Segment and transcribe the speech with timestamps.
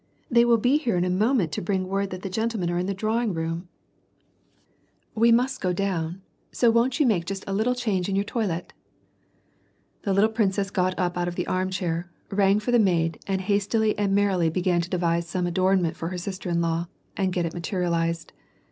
[0.31, 2.87] "They will be here in a moment to bring word that the gentlemen are in
[2.87, 3.69] the drawing room;
[5.13, 5.57] we WAR AXD PEACE.
[5.59, 8.73] 268 must go down; so won't you make just a little change in your toilette?"
[10.01, 13.41] ♦ The little princess got up out of the arm chair, rang for the maid; and
[13.41, 17.45] hastily and merrily began to devise some adornment for her sister in law, and get
[17.45, 18.31] it materialized.